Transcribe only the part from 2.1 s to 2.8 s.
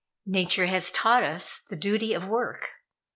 of work.